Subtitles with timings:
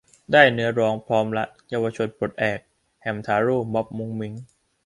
[0.31, 2.59] ได้เนื้อร้อง พร้อมละ เยาวชนปลดแอก
[3.01, 4.33] แฮมทาโร่ ม็อบมุ้งมิ้ง